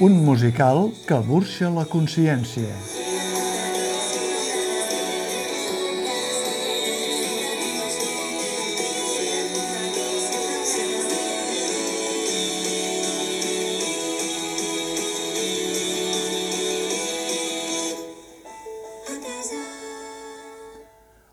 un 0.00 0.14
musical 0.24 0.86
que 1.04 1.16
burxa 1.20 1.68
la 1.68 1.82
consciència. 1.84 2.72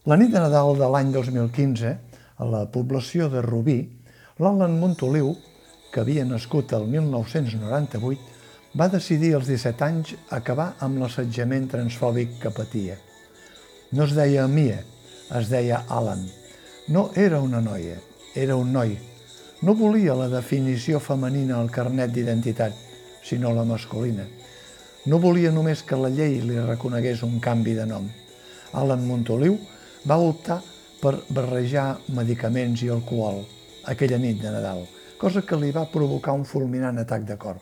La 0.03 0.19
nit 0.19 0.33
de 0.33 0.41
Nadal 0.43 0.75
de 0.75 0.91
l'any 0.91 1.13
2015, 1.15 1.97
a 2.35 2.45
la 2.51 2.65
població 2.67 3.31
de 3.31 3.39
Rubí, 3.47 3.79
l'Alan 4.43 4.75
Montoliu, 4.81 5.37
que 5.93 6.03
havia 6.03 6.27
nascut 6.27 6.75
el 6.75 6.91
1998, 6.91 8.36
va 8.75 8.89
decidir 8.91 9.33
als 9.35 9.47
17 9.47 9.85
anys 9.85 10.15
acabar 10.33 10.73
amb 10.83 10.99
l'assetjament 11.01 11.69
transfòbic 11.71 12.39
que 12.41 12.51
patia. 12.51 12.97
No 13.91 14.03
es 14.03 14.15
deia 14.17 14.47
Mia, 14.47 14.81
es 15.39 15.49
deia 15.49 15.83
Alan. 15.87 16.25
No 16.87 17.09
era 17.15 17.39
una 17.41 17.61
noia, 17.61 17.99
era 18.35 18.55
un 18.55 18.73
noi. 18.73 18.97
No 19.61 19.73
volia 19.73 20.15
la 20.15 20.27
definició 20.29 20.99
femenina 20.99 21.57
al 21.57 21.71
carnet 21.71 22.11
d'identitat, 22.13 22.73
sinó 23.23 23.53
la 23.55 23.65
masculina. 23.65 24.27
No 25.07 25.19
volia 25.23 25.51
només 25.51 25.83
que 25.87 25.95
la 25.95 26.11
llei 26.11 26.41
li 26.43 26.59
reconegués 26.59 27.23
un 27.23 27.39
canvi 27.39 27.73
de 27.77 27.85
nom. 27.87 28.09
Alan 28.73 29.05
Montoliu 29.07 29.55
va 30.07 30.19
optar 30.19 30.59
per 31.01 31.15
barrejar 31.29 31.97
medicaments 32.13 32.83
i 32.83 32.91
alcohol 32.91 33.45
aquella 33.87 34.19
nit 34.19 34.41
de 34.41 34.51
Nadal, 34.51 34.83
cosa 35.17 35.41
que 35.41 35.57
li 35.59 35.71
va 35.71 35.87
provocar 35.91 36.35
un 36.35 36.43
fulminant 36.45 36.99
atac 36.99 37.23
de 37.25 37.37
cor. 37.39 37.55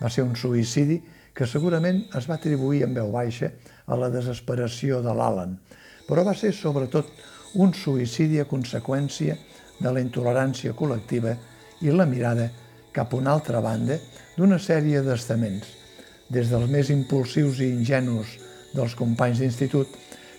Va 0.00 0.10
ser 0.10 0.24
un 0.26 0.34
suïcidi 0.36 1.00
que 1.34 1.46
segurament 1.50 2.04
es 2.18 2.28
va 2.30 2.38
atribuir 2.38 2.84
en 2.86 2.94
veu 2.94 3.10
baixa 3.14 3.50
a 3.86 3.98
la 3.98 4.10
desesperació 4.10 5.00
de 5.02 5.14
l'Alan, 5.14 5.56
però 6.08 6.24
va 6.26 6.34
ser 6.38 6.52
sobretot 6.54 7.10
un 7.62 7.74
suïcidi 7.74 8.40
a 8.40 8.48
conseqüència 8.50 9.36
de 9.80 9.90
la 9.90 10.02
intolerància 10.02 10.74
col·lectiva 10.78 11.34
i 11.82 11.90
la 11.90 12.06
mirada 12.06 12.48
cap 12.94 13.12
a 13.12 13.18
una 13.18 13.34
altra 13.34 13.60
banda 13.60 13.98
d'una 14.36 14.58
sèrie 14.62 15.02
d'estaments, 15.02 15.66
des 16.30 16.50
dels 16.50 16.70
més 16.70 16.90
impulsius 16.94 17.60
i 17.60 17.70
ingenus 17.74 18.38
dels 18.74 18.94
companys 18.98 19.42
d'institut 19.42 19.90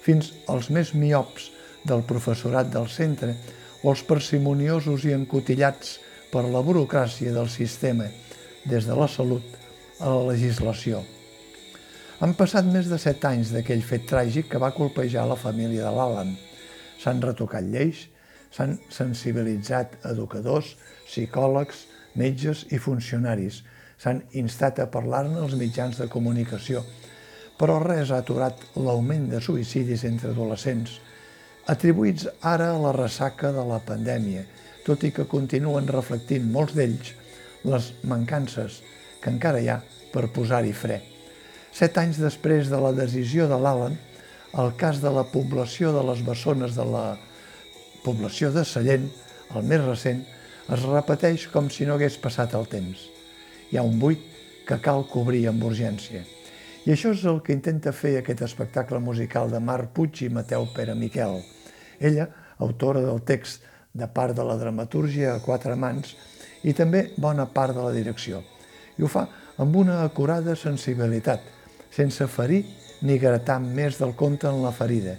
fins 0.06 0.32
als 0.52 0.70
més 0.70 0.94
miops 0.96 1.52
del 1.86 2.04
professorat 2.08 2.72
del 2.74 2.88
centre 2.92 3.36
o 3.84 3.92
els 3.92 4.04
parsimoniosos 4.08 5.06
i 5.06 5.14
encotillats 5.16 6.00
per 6.32 6.44
la 6.50 6.64
burocràcia 6.66 7.34
del 7.36 7.50
sistema, 7.52 8.08
des 8.66 8.88
de 8.90 8.96
la 8.98 9.08
salut 9.08 9.44
a 10.00 10.10
la 10.10 10.24
legislació. 10.32 11.04
Han 12.24 12.34
passat 12.40 12.66
més 12.66 12.88
de 12.90 12.98
set 13.02 13.24
anys 13.28 13.52
d'aquell 13.54 13.84
fet 13.84 14.06
tràgic 14.10 14.50
que 14.52 14.62
va 14.62 14.74
colpejar 14.76 15.26
la 15.28 15.38
família 15.40 15.86
de 15.86 15.94
l'Alan. 15.96 16.36
S'han 17.02 17.22
retocat 17.24 17.66
lleis, 17.68 18.06
s'han 18.56 18.78
sensibilitzat 18.90 19.98
educadors, 20.12 20.76
psicòlegs, 21.10 21.86
metges 22.16 22.64
i 22.72 22.80
funcionaris. 22.80 23.62
S'han 24.00 24.22
instat 24.40 24.80
a 24.80 24.88
parlar-ne 24.92 25.42
als 25.44 25.58
mitjans 25.60 26.00
de 26.00 26.08
comunicació, 26.12 26.84
però 27.60 27.78
res 27.84 28.12
ha 28.12 28.22
aturat 28.24 28.64
l'augment 28.76 29.30
de 29.32 29.42
suïcidis 29.44 30.04
entre 30.08 30.32
adolescents, 30.34 30.98
atribuïts 31.72 32.28
ara 32.42 32.72
a 32.74 32.80
la 32.80 32.96
ressaca 32.96 33.52
de 33.56 33.64
la 33.68 33.80
pandèmia, 33.84 34.44
tot 34.86 35.04
i 35.04 35.12
que 35.12 35.28
continuen 35.30 35.88
reflectint 35.90 36.48
molts 36.52 36.76
d'ells 36.78 37.14
les 37.66 37.92
mancances 38.06 38.82
que 39.22 39.32
encara 39.34 39.62
hi 39.62 39.70
ha 39.74 39.80
per 40.14 40.30
posar-hi 40.34 40.74
fre. 40.74 41.02
Set 41.76 41.98
anys 42.00 42.22
després 42.22 42.70
de 42.72 42.80
la 42.80 42.94
decisió 42.96 43.50
de 43.52 43.58
l'Alan, 43.60 43.98
el 44.56 44.72
cas 44.80 45.02
de 45.04 45.12
la 45.12 45.26
població 45.28 45.92
de 45.92 46.04
les 46.08 46.22
bessones 46.24 46.78
de 46.78 46.86
la 46.88 47.18
població 48.06 48.52
de 48.56 48.64
Sallent, 48.64 49.10
el 49.56 49.66
més 49.68 49.84
recent, 49.84 50.22
es 50.72 50.86
repeteix 50.88 51.50
com 51.52 51.68
si 51.70 51.86
no 51.86 51.98
hagués 51.98 52.16
passat 52.22 52.56
el 52.58 52.70
temps. 52.72 53.10
Hi 53.72 53.78
ha 53.78 53.84
un 53.84 54.00
buit 54.00 54.22
que 54.66 54.80
cal 54.82 55.04
cobrir 55.12 55.44
amb 55.50 55.66
urgència. 55.68 56.24
I 56.86 56.94
això 56.94 57.12
és 57.16 57.26
el 57.26 57.42
que 57.42 57.54
intenta 57.54 57.92
fer 57.94 58.16
aquest 58.20 58.44
espectacle 58.46 59.02
musical 59.02 59.50
de 59.52 59.60
Marc 59.60 59.92
Puig 59.98 60.22
i 60.26 60.30
Mateu 60.30 60.68
Pere 60.74 60.96
Miquel. 60.98 61.42
Ella, 62.00 62.30
autora 62.62 63.02
del 63.02 63.24
text 63.26 63.66
de 63.96 64.08
part 64.08 64.36
de 64.38 64.46
la 64.46 64.58
dramatúrgia 64.62 65.34
a 65.34 65.42
quatre 65.42 65.76
mans 65.80 66.14
i 66.66 66.74
també 66.74 67.12
bona 67.22 67.46
part 67.46 67.76
de 67.78 67.84
la 67.86 67.94
direcció. 67.94 68.42
I 68.98 69.06
ho 69.06 69.10
fa 69.12 69.28
amb 69.62 69.76
una 69.78 70.02
acurada 70.04 70.56
sensibilitat, 70.58 71.44
sense 71.94 72.28
ferir 72.28 72.64
ni 73.06 73.20
gratar 73.22 73.60
més 73.62 74.00
del 74.02 74.16
compte 74.18 74.50
en 74.50 74.64
la 74.64 74.74
ferida. 74.76 75.16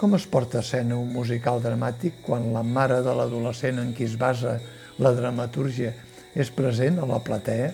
Com 0.00 0.16
es 0.16 0.24
porta 0.24 0.58
a 0.58 0.64
escena 0.64 0.96
un 0.96 1.12
musical 1.12 1.60
dramàtic 1.60 2.22
quan 2.24 2.48
la 2.54 2.64
mare 2.64 3.02
de 3.04 3.14
l'adolescent 3.14 3.82
en 3.82 3.92
qui 3.92 4.06
es 4.08 4.16
basa 4.18 4.56
la 4.98 5.12
dramatúrgia 5.12 5.92
és 6.34 6.50
present 6.56 6.98
a 6.98 7.08
la 7.08 7.20
platea? 7.20 7.68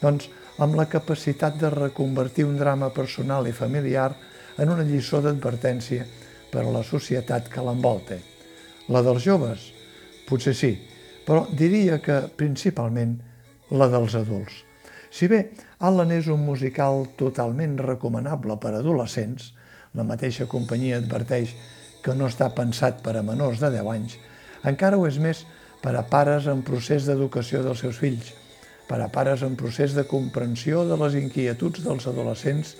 Doncs 0.00 0.30
amb 0.64 0.76
la 0.76 0.88
capacitat 0.88 1.58
de 1.60 1.70
reconvertir 1.72 2.46
un 2.48 2.56
drama 2.56 2.90
personal 2.96 3.48
i 3.48 3.56
familiar 3.56 4.14
en 4.60 4.72
una 4.72 4.84
lliçó 4.84 5.20
d'advertència 5.24 6.06
per 6.50 6.64
a 6.64 6.72
la 6.72 6.82
societat 6.84 7.48
que 7.52 7.64
l'envolta. 7.64 8.16
La 8.88 9.04
dels 9.06 9.24
joves? 9.24 9.68
Potser 10.28 10.54
sí, 10.56 10.72
però 11.30 11.44
diria 11.54 12.00
que 12.02 12.24
principalment 12.34 13.12
la 13.78 13.86
dels 13.86 14.16
adults. 14.18 14.64
Si 15.14 15.28
bé 15.30 15.52
Alan 15.86 16.10
és 16.10 16.26
un 16.26 16.40
musical 16.42 17.04
totalment 17.20 17.76
recomanable 17.78 18.56
per 18.58 18.72
a 18.72 18.80
adolescents, 18.80 19.52
la 19.94 20.02
mateixa 20.08 20.48
companyia 20.50 20.98
adverteix 20.98 21.52
que 22.02 22.16
no 22.18 22.26
està 22.26 22.48
pensat 22.56 22.98
per 23.04 23.14
a 23.14 23.22
menors 23.22 23.62
de 23.62 23.70
10 23.76 23.90
anys, 23.92 24.16
encara 24.66 24.98
ho 24.98 25.06
és 25.06 25.20
més 25.22 25.44
per 25.84 25.92
a 25.94 26.02
pares 26.02 26.48
en 26.50 26.64
procés 26.66 27.06
d'educació 27.06 27.62
dels 27.62 27.84
seus 27.86 28.02
fills, 28.02 28.34
per 28.90 28.98
a 28.98 29.08
pares 29.14 29.46
en 29.46 29.54
procés 29.54 29.94
de 29.94 30.08
comprensió 30.10 30.82
de 30.90 30.98
les 30.98 31.14
inquietuds 31.22 31.86
dels 31.86 32.10
adolescents 32.10 32.74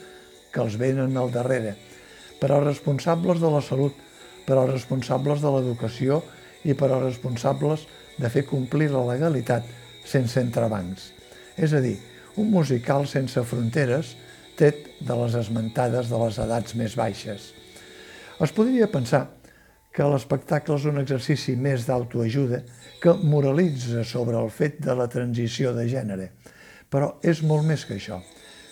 que 0.50 0.64
els 0.64 0.74
venen 0.74 1.14
al 1.14 1.30
darrere, 1.30 1.76
per 2.42 2.50
als 2.50 2.66
responsables 2.66 3.38
de 3.38 3.54
la 3.54 3.62
salut, 3.62 3.94
per 4.42 4.58
als 4.58 4.74
responsables 4.74 5.38
de 5.38 5.54
l'educació 5.54 6.24
i 6.66 6.74
per 6.74 6.90
als 6.90 7.12
responsables 7.12 7.86
de 7.86 7.99
fer 8.28 8.44
complir 8.44 8.90
la 8.92 9.06
legalitat 9.08 9.64
sense 10.04 10.40
entrebancs. 10.40 11.12
És 11.56 11.72
a 11.72 11.80
dir, 11.80 11.96
un 12.36 12.50
musical 12.52 13.06
sense 13.08 13.42
fronteres 13.48 14.14
tret 14.60 14.86
de 15.00 15.16
les 15.22 15.34
esmentades 15.40 16.10
de 16.12 16.18
les 16.20 16.38
edats 16.44 16.76
més 16.76 16.96
baixes. 16.98 17.52
Es 18.40 18.52
podria 18.56 18.90
pensar 18.92 19.26
que 19.92 20.06
l'espectacle 20.06 20.76
és 20.78 20.86
un 20.86 21.00
exercici 21.00 21.56
més 21.56 21.86
d'autoajuda 21.88 22.62
que 23.02 23.16
moralitza 23.26 24.04
sobre 24.06 24.38
el 24.38 24.50
fet 24.54 24.78
de 24.84 24.94
la 24.96 25.08
transició 25.10 25.72
de 25.74 25.86
gènere. 25.90 26.30
Però 26.90 27.16
és 27.26 27.42
molt 27.46 27.66
més 27.66 27.84
que 27.86 27.96
això. 27.98 28.20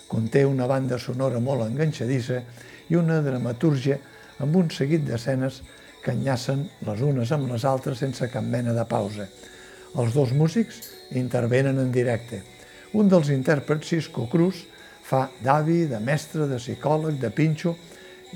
Conté 0.08 0.44
una 0.46 0.68
banda 0.70 0.98
sonora 0.98 1.40
molt 1.40 1.66
enganxadissa 1.66 2.42
i 2.88 2.96
una 2.96 3.20
dramatúrgia 3.24 3.98
amb 4.40 4.56
un 4.56 4.70
seguit 4.72 5.04
d'escenes 5.04 5.62
que 6.04 6.14
enllacen 6.14 6.64
les 6.86 7.02
unes 7.04 7.32
amb 7.34 7.50
les 7.52 7.64
altres 7.68 8.00
sense 8.02 8.28
cap 8.32 8.44
mena 8.44 8.74
de 8.76 8.84
pausa. 8.88 9.28
Els 9.98 10.14
dos 10.14 10.32
músics 10.36 10.80
intervenen 11.16 11.78
en 11.80 11.92
directe. 11.92 12.42
Un 12.94 13.08
dels 13.08 13.30
intèrprets, 13.34 13.88
Cisco 13.88 14.26
Cruz, 14.30 14.64
fa 15.02 15.28
d'avi, 15.44 15.86
de 15.88 16.00
mestre, 16.00 16.46
de 16.48 16.58
psicòleg, 16.60 17.18
de 17.20 17.30
pinxo, 17.32 17.74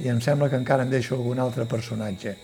i 0.01 0.09
em 0.09 0.21
sembla 0.25 0.49
que 0.49 0.57
encara 0.57 0.87
em 0.87 0.93
deixo 0.93 1.17
algun 1.17 1.41
altre 1.43 1.67
personatge. 1.69 2.37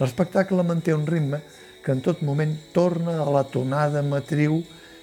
L'espectacle 0.00 0.64
manté 0.66 0.92
un 0.94 1.06
ritme 1.06 1.40
que 1.82 1.92
en 1.92 2.02
tot 2.04 2.22
moment 2.22 2.52
torna 2.72 3.18
a 3.22 3.30
la 3.32 3.44
tonada 3.48 4.02
matriu 4.04 4.60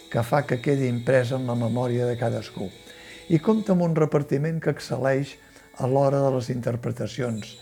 que 0.09 0.23
fa 0.25 0.43
que 0.45 0.61
quedi 0.61 0.87
impresa 0.89 1.37
en 1.37 1.49
la 1.49 1.57
memòria 1.57 2.05
de 2.07 2.17
cadascú 2.17 2.69
i 3.29 3.37
compta 3.37 3.75
amb 3.75 3.85
un 3.85 3.95
repartiment 3.97 4.57
que 4.61 4.73
excel·leix 4.73 5.35
a 5.77 5.87
l'hora 5.87 6.21
de 6.23 6.31
les 6.33 6.49
interpretacions, 6.49 7.57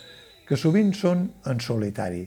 que 0.47 0.57
sovint 0.57 0.94
són 0.95 1.27
en 1.45 1.61
solitari. 1.63 2.23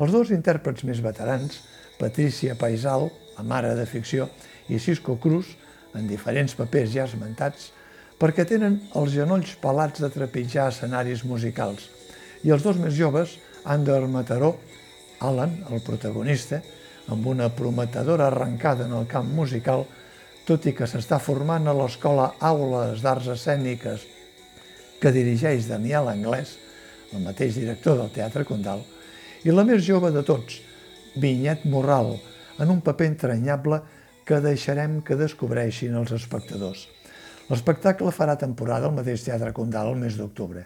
Els 0.00 0.10
dos 0.10 0.32
intèrprets 0.34 0.84
més 0.88 1.00
veterans, 1.04 1.60
Patricia 2.00 2.56
Paisal, 2.58 3.10
la 3.36 3.44
mare 3.46 3.74
de 3.78 3.86
ficció, 3.86 4.28
i 4.68 4.80
Cisco 4.80 5.18
Cruz, 5.20 5.52
en 5.94 6.08
diferents 6.10 6.56
papers 6.58 6.90
ja 6.94 7.04
esmentats, 7.06 7.70
perquè 8.18 8.46
tenen 8.48 8.80
els 8.98 9.12
genolls 9.14 9.54
pelats 9.62 10.02
de 10.02 10.10
trepitjar 10.10 10.70
escenaris 10.72 11.24
musicals. 11.28 11.90
I 12.42 12.54
els 12.54 12.64
dos 12.64 12.80
més 12.80 12.96
joves, 12.96 13.36
Ander 13.64 14.00
Mataró, 14.10 14.54
Alan, 15.20 15.60
el 15.70 15.84
protagonista, 15.84 16.60
amb 17.12 17.26
una 17.28 17.50
prometedora 17.52 18.28
arrencada 18.30 18.88
en 18.88 18.96
el 18.96 19.06
camp 19.06 19.28
musical, 19.36 19.84
tot 20.48 20.66
i 20.68 20.74
que 20.76 20.88
s'està 20.88 21.20
formant 21.20 21.68
a 21.68 21.76
l'escola 21.76 22.32
Aules 22.40 23.00
d'Arts 23.04 23.30
Escèniques 23.36 24.04
que 25.00 25.12
dirigeix 25.12 25.68
Daniel 25.68 26.08
Anglès, 26.12 26.58
el 27.14 27.24
mateix 27.24 27.56
director 27.58 27.98
del 27.98 28.12
Teatre 28.14 28.44
Condal, 28.48 28.82
i 29.44 29.52
la 29.52 29.64
més 29.66 29.84
jove 29.86 30.10
de 30.12 30.22
tots, 30.26 30.60
Vinyet 31.20 31.64
Morral, 31.70 32.14
en 32.58 32.70
un 32.70 32.80
paper 32.84 33.10
entranyable 33.12 33.80
que 34.24 34.40
deixarem 34.40 35.00
que 35.04 35.18
descobreixin 35.20 35.94
els 35.98 36.14
espectadors. 36.16 36.86
L'espectacle 37.50 38.12
farà 38.14 38.38
temporada 38.40 38.88
al 38.88 38.96
mateix 38.96 39.26
Teatre 39.26 39.52
Condal 39.52 39.92
el 39.92 40.00
mes 40.00 40.16
d'octubre. 40.16 40.64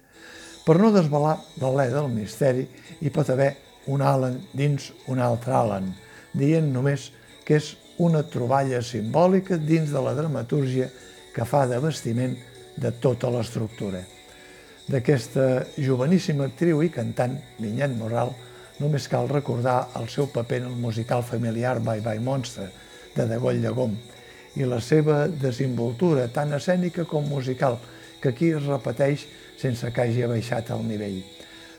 Per 0.65 0.77
no 0.79 0.93
desvelar 0.95 1.39
l'alè 1.63 1.89
del 1.91 2.11
misteri, 2.13 2.69
hi 3.01 3.11
pot 3.11 3.31
haver 3.33 3.55
un 3.89 4.05
Alan 4.05 4.37
dins 4.53 4.93
un 5.09 5.19
altre 5.25 5.57
Alan, 5.57 5.89
dient 6.37 6.69
només 6.73 7.09
que 7.45 7.57
és 7.59 7.73
una 7.99 8.23
troballa 8.23 8.83
simbòlica 8.85 9.59
dins 9.59 9.91
de 9.91 10.03
la 10.05 10.15
dramatúrgia 10.15 10.87
que 11.35 11.49
fa 11.49 11.65
de 11.67 11.81
vestiment 11.83 12.37
de 12.79 12.93
tota 13.03 13.31
l'estructura. 13.33 14.05
D'aquesta 14.89 15.67
joveníssima 15.77 16.47
actriu 16.49 16.79
i 16.81 16.89
cantant, 16.89 17.35
Vinyet 17.61 17.93
Moral, 17.99 18.31
només 18.81 19.09
cal 19.13 19.27
recordar 19.29 19.91
el 20.01 20.07
seu 20.09 20.31
paper 20.33 20.63
en 20.63 20.71
el 20.71 20.79
musical 20.81 21.21
familiar 21.29 21.75
Bye 21.85 22.01
Bye 22.01 22.23
Monster, 22.25 22.71
de 23.13 23.27
Degoll 23.29 23.61
Llegom, 23.61 23.99
i 24.57 24.65
la 24.65 24.79
seva 24.81 25.27
desinvoltura 25.29 26.25
tant 26.33 26.57
escènica 26.57 27.05
com 27.05 27.29
musical, 27.29 27.77
que 28.23 28.33
aquí 28.33 28.49
es 28.57 28.65
repeteix 28.65 29.27
sense 29.61 29.93
que 29.93 30.07
hagi 30.07 30.25
baixat 30.31 30.73
el 30.73 30.89
nivell. 30.89 31.21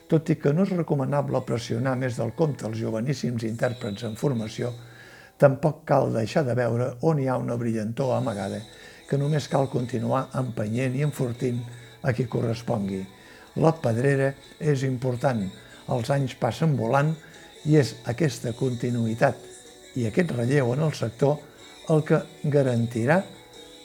Tot 0.06 0.30
i 0.30 0.38
que 0.38 0.54
no 0.54 0.62
és 0.62 0.76
recomanable 0.76 1.42
pressionar 1.48 1.96
més 1.98 2.14
del 2.20 2.30
compte 2.38 2.68
els 2.70 2.78
joveníssims 2.78 3.42
intèrprets 3.50 4.06
en 4.06 4.14
formació, 4.14 4.70
tampoc 5.40 5.82
cal 5.88 6.14
deixar 6.14 6.46
de 6.46 6.54
veure 6.54 6.92
on 7.10 7.18
hi 7.18 7.26
ha 7.26 7.42
una 7.42 7.58
brillantor 7.58 8.14
amagada 8.20 8.62
que 9.10 9.18
només 9.18 9.50
cal 9.50 9.66
continuar 9.66 10.28
empenyent 10.38 10.94
i 10.94 11.02
enfortint 11.02 11.62
a 12.02 12.14
qui 12.16 12.26
correspongui. 12.30 13.02
La 13.60 13.72
pedrera 13.82 14.30
és 14.60 14.84
important, 14.86 15.42
els 15.90 16.10
anys 16.14 16.36
passen 16.38 16.76
volant 16.78 17.12
i 17.66 17.76
és 17.80 17.96
aquesta 18.08 18.54
continuïtat 18.56 19.98
i 19.98 20.06
aquest 20.06 20.32
relleu 20.36 20.72
en 20.76 20.86
el 20.86 20.94
sector 20.94 21.38
el 21.90 22.04
que 22.06 22.22
garantirà 22.44 23.20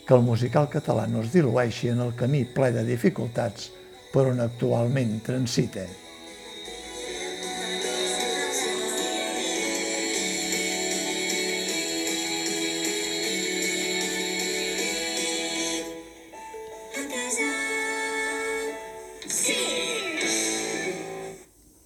que 0.05 0.13
el 0.13 0.21
musical 0.21 0.69
català 0.69 1.07
no 1.09 1.23
es 1.25 1.33
dilueixi 1.33 1.89
en 1.89 2.03
el 2.05 2.13
camí 2.17 2.45
ple 2.45 2.71
de 2.75 2.85
dificultats 2.85 3.71
per 4.13 4.27
on 4.29 4.43
actualment 4.43 5.17
transita. 5.25 5.87